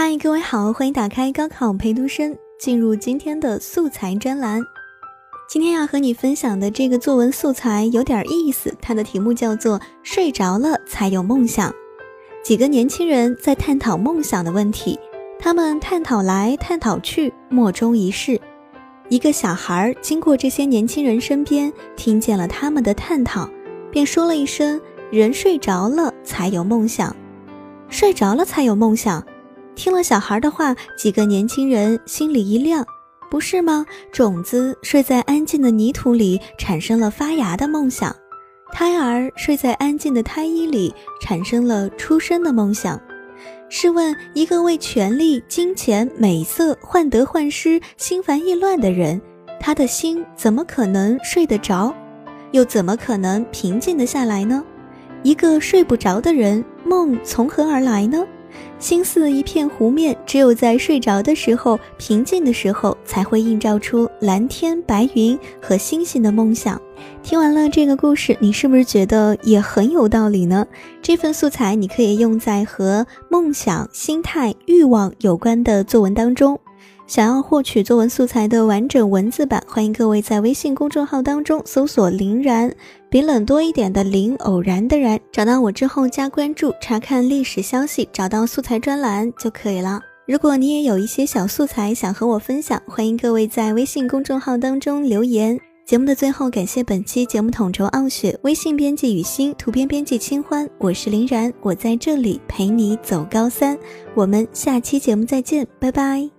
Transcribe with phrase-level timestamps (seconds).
[0.00, 4.62] 嗨，各位好，欢迎打开高考陪读生，进入今天的素材专栏。
[5.48, 11.74] 今天要和你分享的这个作文素材有点意思，它的题目叫做“睡着了才有梦想”。
[12.44, 14.96] 几个年轻人在探讨梦想的问题，
[15.36, 18.40] 他们探讨来探讨去，莫衷一是。
[19.08, 23.50] 一个小孩经过这些年轻人身边，听见了他们的探讨，
[23.90, 24.80] 便说了一声
[25.10, 27.16] ：“人睡着了才有梦想，
[27.88, 29.20] 睡着了才有梦想。”
[29.78, 32.84] 听了小孩的话，几个年轻人心里一亮，
[33.30, 33.86] 不是吗？
[34.10, 38.10] 种子睡在安静的泥土里，产生了发芽的梦想；
[38.72, 43.00] 胎儿睡在安静的胎衣里，产生了出生的梦想。
[43.68, 49.22] 试问，一个为权力、金钱、美色患得患失、心烦意乱的人，
[49.60, 51.94] 他的心怎么可能睡得着？
[52.50, 54.64] 又怎么可能平静得下来呢？
[55.22, 58.26] 一个睡不着的人，梦从何而来呢？
[58.78, 66.80] 心似一片湖面，只有在睡着的时候、平静的时候，才会映照出蓝天白云和星星的梦想。
[67.22, 70.66] 听完了这个故事，你是不是觉得也很有道理呢？
[71.02, 76.58] 这份素材你可以用在和梦想、心态、欲望有关的作文当中。
[77.08, 82.72] 想要获取作文素材的完整文字版，欢迎各位在微信公众号当中搜索“林然”，
[83.08, 90.02] 比冷多一点的林，偶然的然，找到我之后加关注，查看历史消息，找到素材专栏就可以了。
[90.26, 95.58] 如果你也有一些小素材想和我分享，欢迎各位在微信公众号当中留言。
[95.86, 103.78] 节目的最后，感谢本期节目统筹傲雪，微信编辑雨欣，图片编辑清欢，我是林然，我在这里陪你走高三，
[104.14, 106.37] 我们下期节目再见，拜拜。